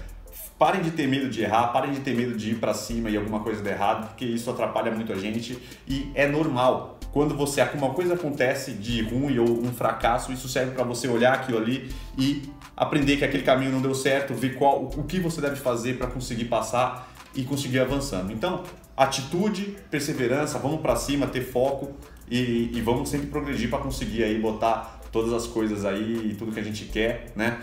Parem 0.58 0.82
de 0.82 0.92
ter 0.92 1.08
medo 1.08 1.30
de 1.30 1.42
errar, 1.44 1.68
parem 1.68 1.92
de 1.92 2.00
ter 2.00 2.16
medo 2.16 2.36
de 2.36 2.52
ir 2.52 2.56
para 2.56 2.74
cima 2.74 3.10
e 3.10 3.18
alguma 3.18 3.42
coisa 3.42 3.62
dar 3.62 3.72
errado, 3.72 4.08
porque 4.08 4.26
isso 4.26 4.50
atrapalha 4.50 4.92
muito 4.92 5.12
a 5.12 5.16
gente 5.16 5.58
e 5.88 6.10
é 6.16 6.26
normal 6.26 6.96
quando 7.16 7.34
você 7.34 7.62
alguma 7.62 7.92
coisa 7.92 8.16
acontece 8.16 8.74
de 8.74 9.02
ruim 9.02 9.40
ou 9.40 9.50
um 9.50 9.72
fracasso, 9.72 10.34
isso 10.34 10.50
serve 10.50 10.72
para 10.72 10.84
você 10.84 11.08
olhar 11.08 11.34
aquilo 11.34 11.58
ali 11.58 11.90
e 12.18 12.42
aprender 12.76 13.16
que 13.16 13.24
aquele 13.24 13.44
caminho 13.44 13.72
não 13.72 13.82
deu 13.82 13.96
certo, 13.96 14.34
ver 14.34 14.56
qual 14.56 14.84
o 14.84 15.04
que 15.04 15.18
você 15.18 15.40
deve 15.40 15.56
fazer 15.56 15.98
para 15.98 16.08
conseguir 16.08 16.44
passar 16.44 17.15
e 17.36 17.44
conseguir 17.44 17.80
avançando. 17.80 18.32
Então, 18.32 18.64
atitude, 18.96 19.78
perseverança, 19.92 20.58
vamos 20.58 20.82
para 20.82 20.96
cima, 20.96 21.28
ter 21.28 21.42
foco 21.42 21.94
e, 22.30 22.72
e 22.74 22.82
vamos 22.82 23.10
sempre 23.10 23.28
progredir 23.28 23.70
para 23.70 23.80
conseguir 23.80 24.24
aí 24.24 24.40
botar 24.40 25.02
todas 25.12 25.34
as 25.34 25.48
coisas 25.48 25.86
aí, 25.86 26.36
tudo 26.38 26.52
que 26.52 26.60
a 26.60 26.64
gente 26.64 26.86
quer, 26.86 27.32
né? 27.36 27.62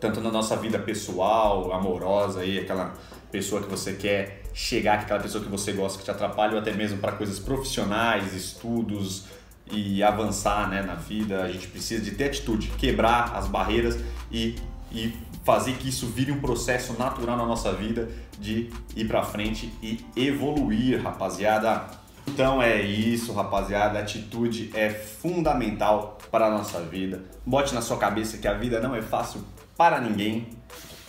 Tanto 0.00 0.20
na 0.20 0.30
nossa 0.30 0.56
vida 0.56 0.78
pessoal, 0.78 1.72
amorosa 1.72 2.40
aí, 2.40 2.58
aquela 2.58 2.94
pessoa 3.30 3.62
que 3.62 3.68
você 3.68 3.92
quer 3.94 4.42
chegar, 4.52 5.00
aquela 5.00 5.20
pessoa 5.20 5.42
que 5.42 5.50
você 5.50 5.72
gosta 5.72 5.98
que 5.98 6.04
te 6.04 6.10
atrapalha, 6.10 6.54
ou 6.54 6.58
até 6.58 6.72
mesmo 6.72 6.98
para 6.98 7.12
coisas 7.12 7.38
profissionais, 7.38 8.34
estudos 8.34 9.26
e 9.70 10.02
avançar 10.02 10.68
né, 10.68 10.82
na 10.82 10.94
vida. 10.94 11.42
A 11.42 11.50
gente 11.50 11.68
precisa 11.68 12.02
de 12.02 12.12
ter 12.12 12.24
atitude, 12.24 12.68
quebrar 12.78 13.36
as 13.36 13.46
barreiras 13.46 13.98
e, 14.30 14.56
e 14.92 15.14
fazer 15.44 15.74
que 15.74 15.88
isso 15.88 16.06
vire 16.06 16.32
um 16.32 16.40
processo 16.40 16.92
natural 16.98 17.36
na 17.36 17.46
nossa 17.46 17.72
vida 17.72 18.08
de 18.38 18.70
ir 18.94 19.06
para 19.06 19.22
frente 19.22 19.72
e 19.82 20.04
evoluir, 20.16 21.02
rapaziada. 21.02 21.86
Então 22.26 22.62
é 22.62 22.80
isso, 22.82 23.32
rapaziada. 23.32 23.98
atitude 23.98 24.70
é 24.74 24.90
fundamental 24.90 26.18
para 26.30 26.46
a 26.46 26.50
nossa 26.50 26.80
vida. 26.80 27.24
Bote 27.44 27.74
na 27.74 27.80
sua 27.80 27.96
cabeça 27.96 28.38
que 28.38 28.46
a 28.46 28.54
vida 28.54 28.80
não 28.80 28.94
é 28.94 29.02
fácil 29.02 29.42
para 29.76 30.00
ninguém 30.00 30.48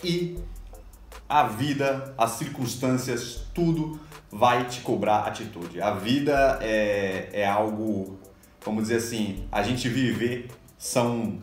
e 0.02 0.36
a 1.28 1.44
vida, 1.44 2.14
as 2.18 2.32
circunstâncias, 2.32 3.44
tudo 3.54 3.98
vai 4.30 4.66
te 4.66 4.80
cobrar 4.80 5.20
atitude. 5.20 5.80
A 5.80 5.92
vida 5.92 6.58
é, 6.60 7.30
é 7.32 7.46
algo, 7.46 8.18
vamos 8.64 8.84
dizer 8.84 8.96
assim, 8.96 9.44
a 9.50 9.62
gente 9.62 9.88
viver 9.88 10.50
são, 10.76 11.38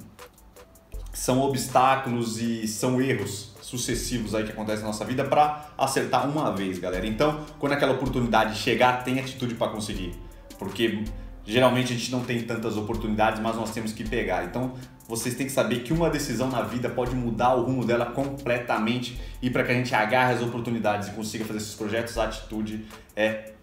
são 1.19 1.41
obstáculos 1.41 2.39
e 2.39 2.65
são 2.65 3.01
erros 3.01 3.51
sucessivos 3.61 4.33
aí 4.33 4.45
que 4.45 4.51
acontecem 4.51 4.83
na 4.83 4.87
nossa 4.87 5.03
vida 5.03 5.25
para 5.25 5.69
acertar 5.77 6.25
uma 6.25 6.55
vez, 6.55 6.79
galera. 6.79 7.05
Então, 7.05 7.41
quando 7.59 7.73
aquela 7.73 7.91
oportunidade 7.91 8.57
chegar, 8.57 9.03
tem 9.03 9.19
atitude 9.19 9.53
para 9.55 9.69
conseguir. 9.69 10.13
Porque 10.57 11.03
geralmente 11.45 11.91
a 11.91 11.97
gente 11.97 12.09
não 12.09 12.21
tem 12.21 12.41
tantas 12.43 12.77
oportunidades, 12.77 13.41
mas 13.41 13.57
nós 13.57 13.69
temos 13.71 13.91
que 13.91 14.07
pegar. 14.07 14.45
Então, 14.45 14.71
vocês 15.09 15.35
têm 15.35 15.45
que 15.45 15.51
saber 15.51 15.81
que 15.81 15.91
uma 15.91 16.09
decisão 16.09 16.47
na 16.49 16.61
vida 16.61 16.87
pode 16.87 17.13
mudar 17.13 17.53
o 17.53 17.63
rumo 17.63 17.83
dela 17.83 18.05
completamente 18.05 19.19
e 19.41 19.49
para 19.49 19.65
que 19.65 19.73
a 19.73 19.75
gente 19.75 19.93
agarre 19.93 20.35
as 20.35 20.41
oportunidades 20.41 21.09
e 21.09 21.11
consiga 21.11 21.43
fazer 21.43 21.57
esses 21.57 21.75
projetos, 21.75 22.17
a 22.17 22.23
atitude 22.23 22.85
é 23.13 23.55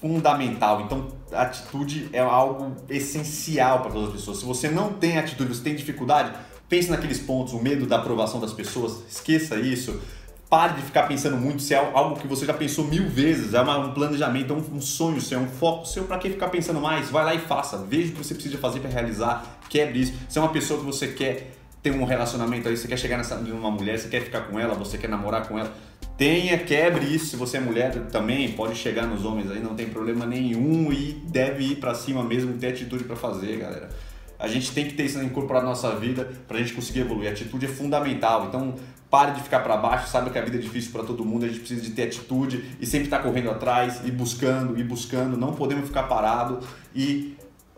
fundamental. 0.00 0.82
Então, 0.82 1.08
atitude 1.32 2.08
é 2.12 2.20
algo 2.20 2.76
essencial 2.88 3.80
para 3.80 3.90
todas 3.90 4.08
as 4.10 4.14
pessoas. 4.14 4.38
Se 4.38 4.44
você 4.44 4.70
não 4.70 4.92
tem 4.92 5.18
atitude, 5.18 5.52
você 5.52 5.62
tem 5.64 5.74
dificuldade, 5.74 6.32
Pense 6.68 6.90
naqueles 6.90 7.18
pontos, 7.18 7.52
o 7.52 7.62
medo 7.62 7.86
da 7.86 7.96
aprovação 7.96 8.40
das 8.40 8.52
pessoas, 8.52 9.02
esqueça 9.08 9.56
isso. 9.56 10.00
Pare 10.48 10.74
de 10.74 10.82
ficar 10.82 11.04
pensando 11.04 11.36
muito 11.36 11.62
se 11.62 11.74
é 11.74 11.76
algo 11.76 12.16
que 12.16 12.28
você 12.28 12.46
já 12.46 12.54
pensou 12.54 12.84
mil 12.84 13.08
vezes, 13.08 13.54
é 13.54 13.60
um 13.60 13.92
planejamento, 13.92 14.52
é 14.52 14.56
um 14.56 14.80
sonho 14.80 15.20
seu, 15.20 15.40
é 15.40 15.42
um 15.42 15.48
foco 15.48 15.86
seu. 15.86 16.04
Para 16.04 16.18
que 16.18 16.30
ficar 16.30 16.48
pensando 16.48 16.80
mais? 16.80 17.10
Vai 17.10 17.24
lá 17.24 17.34
e 17.34 17.38
faça. 17.38 17.78
Veja 17.78 18.10
o 18.10 18.12
que 18.12 18.18
você 18.18 18.34
precisa 18.34 18.58
fazer 18.58 18.80
para 18.80 18.90
realizar, 18.90 19.58
quebre 19.68 20.00
isso. 20.00 20.14
Se 20.28 20.38
é 20.38 20.40
uma 20.40 20.50
pessoa 20.50 20.78
que 20.78 20.86
você 20.86 21.08
quer 21.08 21.50
ter 21.82 21.90
um 21.90 22.04
relacionamento 22.04 22.66
aí, 22.66 22.76
você 22.76 22.88
quer 22.88 22.98
chegar 22.98 23.18
nessa 23.18 23.36
numa 23.36 23.70
mulher, 23.70 23.98
você 23.98 24.08
quer 24.08 24.22
ficar 24.22 24.42
com 24.42 24.58
ela, 24.58 24.74
você 24.74 24.96
quer 24.96 25.08
namorar 25.08 25.46
com 25.46 25.58
ela, 25.58 25.70
tenha, 26.16 26.56
quebre 26.56 27.04
isso. 27.04 27.26
Se 27.26 27.36
você 27.36 27.58
é 27.58 27.60
mulher 27.60 27.92
também, 28.10 28.50
pode 28.52 28.74
chegar 28.74 29.06
nos 29.06 29.24
homens 29.24 29.50
aí, 29.50 29.60
não 29.60 29.74
tem 29.74 29.88
problema 29.90 30.24
nenhum 30.24 30.92
e 30.92 31.12
deve 31.26 31.64
ir 31.64 31.76
para 31.76 31.94
cima 31.94 32.22
mesmo, 32.22 32.54
ter 32.54 32.68
atitude 32.68 33.04
para 33.04 33.16
fazer, 33.16 33.58
galera. 33.58 33.90
A 34.44 34.48
gente 34.48 34.72
tem 34.72 34.86
que 34.86 34.94
ter 34.94 35.04
isso 35.04 35.20
incorporado 35.22 35.64
na 35.64 35.70
nossa 35.70 35.94
vida 35.96 36.30
para 36.46 36.58
a 36.58 36.60
gente 36.60 36.72
conseguir 36.74 37.00
evoluir. 37.00 37.28
A 37.28 37.32
atitude 37.32 37.66
é 37.66 37.68
fundamental. 37.68 38.46
Então, 38.46 38.74
pare 39.10 39.32
de 39.32 39.42
ficar 39.42 39.60
para 39.60 39.76
baixo. 39.76 40.08
Sabe 40.08 40.30
que 40.30 40.38
a 40.38 40.42
vida 40.42 40.56
é 40.56 40.60
difícil 40.60 40.92
para 40.92 41.02
todo 41.02 41.24
mundo. 41.24 41.44
A 41.44 41.48
gente 41.48 41.60
precisa 41.60 41.80
de 41.80 41.90
ter 41.90 42.04
atitude 42.04 42.76
e 42.80 42.86
sempre 42.86 43.06
estar 43.06 43.18
tá 43.18 43.22
correndo 43.22 43.50
atrás 43.50 44.00
e 44.04 44.10
buscando 44.10 44.78
e 44.78 44.84
buscando. 44.84 45.36
Não 45.36 45.54
podemos 45.54 45.86
ficar 45.86 46.04
parado 46.04 46.60
e 46.94 47.36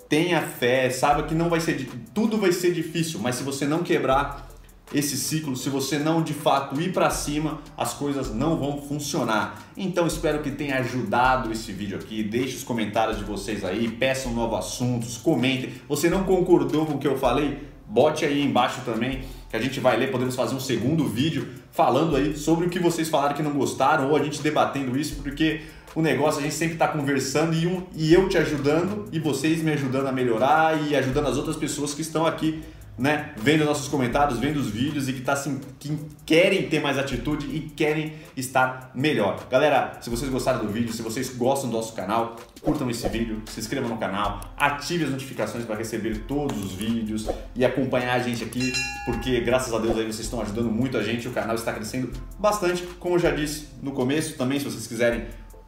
tenha 0.09 0.41
fé. 0.43 0.91
Saiba 0.91 1.23
que 1.23 1.35
não 1.35 1.49
vai 1.49 1.61
ser 1.61 1.89
tudo 2.13 2.39
vai 2.39 2.53
ser 2.53 2.73
difícil, 2.73 3.21
mas 3.21 3.37
se 3.37 3.43
você 3.43 3.67
não 3.67 3.83
quebrar 3.83 4.46
esse 4.95 5.17
ciclo, 5.17 5.57
se 5.57 5.69
você 5.69 5.99
não 5.99 6.23
de 6.23 6.33
fato 6.33 6.81
ir 6.81 6.93
para 6.93 7.11
cima, 7.11 7.61
as 7.77 7.93
coisas 7.95 8.33
não 8.33 8.57
vão 8.57 8.81
funcionar. 8.81 9.63
Então 9.77 10.07
espero 10.07 10.43
que 10.43 10.51
tenha 10.51 10.79
ajudado 10.79 11.51
esse 11.51 11.73
vídeo 11.73 11.99
aqui. 11.99 12.23
Deixe 12.23 12.57
os 12.57 12.63
comentários 12.63 13.19
de 13.19 13.25
vocês 13.25 13.65
aí, 13.65 13.89
peçam 13.89 14.33
novos 14.33 14.59
assuntos, 14.59 15.17
comentem. 15.17 15.73
Você 15.89 16.09
não 16.09 16.23
concordou 16.23 16.87
com 16.87 16.95
o 16.95 16.99
que 16.99 17.09
eu 17.09 17.19
falei? 17.19 17.67
Bote 17.89 18.25
aí 18.25 18.43
embaixo 18.43 18.81
também, 18.85 19.23
que 19.51 19.57
a 19.57 19.61
gente 19.61 19.81
vai 19.81 19.97
ler. 19.97 20.11
Podemos 20.11 20.37
fazer 20.37 20.55
um 20.55 20.61
segundo 20.61 21.07
vídeo 21.07 21.49
falando 21.73 22.17
aí 22.17 22.37
sobre 22.37 22.67
o 22.67 22.71
que 22.71 22.79
vocês 22.79 23.09
falaram 23.09 23.35
que 23.35 23.43
não 23.43 23.53
gostaram 23.53 24.09
ou 24.09 24.17
a 24.17 24.23
gente 24.23 24.41
debatendo 24.41 24.97
isso, 24.97 25.17
porque 25.17 25.63
o 25.97 26.03
negócio 26.03 26.41
a 26.41 26.43
gente 26.43 26.55
sempre 26.55 26.75
está 26.75 26.87
conversando 26.87 27.55
e, 27.55 27.67
um, 27.67 27.83
e 27.95 28.15
eu 28.15 28.29
te 28.29 28.39
ajudando 28.39 29.07
e 29.11 29.19
vocês 29.19 29.63
me 29.63 29.73
ajudando 29.73 30.07
a 30.07 30.13
melhorar 30.13 30.81
e 30.87 30.95
ajudando 30.95 31.27
as 31.27 31.37
outras 31.37 31.57
pessoas 31.57 31.93
que 31.93 32.03
estão 32.03 32.25
aqui 32.27 32.63
né, 32.99 33.33
vendo 33.37 33.65
nossos 33.65 33.89
comentários, 33.89 34.39
vendo 34.39 34.59
os 34.59 34.71
vídeos 34.71 35.09
e 35.09 35.13
que, 35.13 35.21
tá, 35.21 35.35
assim, 35.35 35.61
que 35.79 35.97
querem 36.25 36.69
ter 36.69 36.81
mais 36.81 36.99
atitude 36.99 37.47
e 37.55 37.61
querem 37.61 38.15
estar 38.37 38.91
melhor. 38.95 39.47
Galera, 39.51 39.99
se 40.01 40.09
vocês 40.09 40.31
gostaram 40.31 40.65
do 40.65 40.73
vídeo, 40.73 40.93
se 40.93 41.03
vocês 41.03 41.29
gostam 41.37 41.69
do 41.69 41.77
nosso 41.77 41.93
canal, 41.95 42.37
curtam 42.63 42.89
esse 42.89 43.07
vídeo, 43.09 43.43
se 43.47 43.61
inscrevam 43.61 43.91
no 43.91 43.99
canal, 43.99 44.41
ative 44.57 45.05
as 45.05 45.11
notificações 45.11 45.65
para 45.65 45.77
receber 45.77 46.25
todos 46.27 46.65
os 46.65 46.73
vídeos 46.73 47.29
e 47.55 47.65
acompanhar 47.65 48.15
a 48.15 48.19
gente 48.19 48.43
aqui, 48.43 48.73
porque 49.05 49.41
graças 49.41 49.73
a 49.75 49.79
Deus 49.79 49.97
aí 49.97 50.05
vocês 50.05 50.21
estão 50.21 50.41
ajudando 50.41 50.71
muito 50.71 50.97
a 50.97 51.03
gente, 51.03 51.29
o 51.29 51.33
canal 51.33 51.55
está 51.55 51.73
crescendo 51.73 52.11
bastante, 52.39 52.83
como 52.99 53.17
eu 53.17 53.19
já 53.19 53.31
disse 53.31 53.69
no 53.83 53.93
começo, 53.93 54.37
também 54.37 54.59
se 54.59 54.65
vocês 54.65 54.87
quiserem 54.87 55.27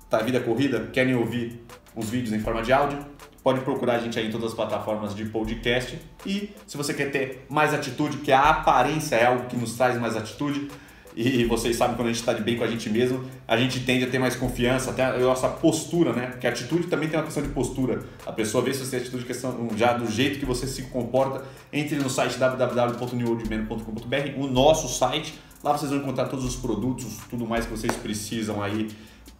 tá 0.08 0.18
vida 0.22 0.40
corrida, 0.40 0.88
querem 0.92 1.14
ouvir 1.14 1.62
os 1.94 2.08
vídeos 2.08 2.32
em 2.32 2.40
forma 2.40 2.62
de 2.62 2.72
áudio, 2.72 2.98
pode 3.48 3.62
procurar 3.62 3.94
a 3.94 3.98
gente 3.98 4.18
aí 4.18 4.28
em 4.28 4.30
todas 4.30 4.48
as 4.48 4.54
plataformas 4.54 5.14
de 5.14 5.24
podcast. 5.24 5.98
E 6.26 6.50
se 6.66 6.76
você 6.76 6.92
quer 6.92 7.10
ter 7.10 7.46
mais 7.48 7.72
atitude, 7.72 8.18
que 8.18 8.30
a 8.30 8.42
aparência 8.42 9.16
é 9.16 9.24
algo 9.24 9.46
que 9.46 9.56
nos 9.56 9.74
traz 9.74 9.98
mais 9.98 10.14
atitude, 10.14 10.68
e 11.16 11.46
vocês 11.46 11.74
sabem 11.74 11.96
quando 11.96 12.08
a 12.08 12.10
gente 12.10 12.20
está 12.20 12.34
de 12.34 12.42
bem 12.42 12.58
com 12.58 12.64
a 12.64 12.66
gente 12.66 12.90
mesmo, 12.90 13.24
a 13.46 13.56
gente 13.56 13.80
tende 13.80 14.04
a 14.04 14.10
ter 14.10 14.18
mais 14.18 14.36
confiança, 14.36 14.90
até 14.90 15.02
a 15.02 15.18
nossa 15.18 15.48
postura, 15.48 16.12
né? 16.12 16.26
Porque 16.26 16.46
atitude 16.46 16.88
também 16.88 17.08
tem 17.08 17.18
uma 17.18 17.24
questão 17.24 17.42
de 17.42 17.48
postura. 17.48 18.04
A 18.26 18.32
pessoa 18.32 18.62
vê 18.62 18.74
se 18.74 18.84
você 18.84 18.90
tem 18.90 19.00
atitude 19.00 19.24
questão 19.24 19.70
já 19.74 19.94
do 19.94 20.06
jeito 20.10 20.38
que 20.38 20.44
você 20.44 20.66
se 20.66 20.82
comporta. 20.82 21.42
Entre 21.72 21.96
no 21.96 22.10
site 22.10 22.36
www.newoldman.com.br, 22.36 24.36
o 24.36 24.46
nosso 24.46 24.90
site. 24.90 25.32
Lá 25.64 25.72
vocês 25.72 25.90
vão 25.90 26.00
encontrar 26.00 26.26
todos 26.26 26.44
os 26.44 26.54
produtos, 26.54 27.16
tudo 27.30 27.46
mais 27.46 27.64
que 27.64 27.70
vocês 27.70 27.96
precisam 27.96 28.62
aí 28.62 28.88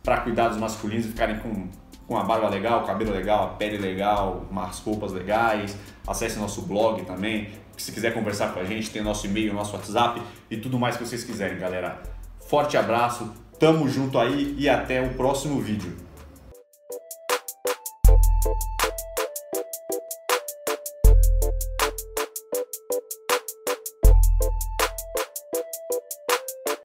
para 0.03 0.23
cuidados 0.23 0.57
masculinos 0.57 1.05
e 1.05 1.11
ficarem 1.11 1.39
com 1.41 1.69
com 2.09 2.17
a 2.17 2.25
barba 2.25 2.49
legal, 2.49 2.85
cabelo 2.85 3.13
legal, 3.13 3.45
a 3.45 3.49
pele 3.49 3.77
legal, 3.77 4.47
umas 4.51 4.81
roupas 4.81 5.13
legais. 5.13 5.77
Acesse 6.07 6.39
nosso 6.39 6.63
blog 6.63 7.03
também. 7.03 7.51
Se 7.77 7.93
quiser 7.93 8.15
conversar 8.15 8.55
com 8.55 8.61
a 8.61 8.65
gente, 8.65 8.91
tem 8.91 9.03
nosso 9.03 9.27
e-mail, 9.27 9.53
nosso 9.53 9.77
WhatsApp 9.77 10.23
e 10.51 10.57
tudo 10.57 10.79
mais 10.79 10.97
que 10.97 11.07
vocês 11.07 11.23
quiserem, 11.23 11.59
galera. 11.59 12.03
Forte 12.49 12.79
abraço, 12.79 13.31
tamo 13.61 13.87
junto 13.89 14.19
aí 14.19 14.57
e 14.59 14.69
até 14.71 15.03
o 15.03 15.11
próximo 15.11 15.61
vídeo. 15.61 16.08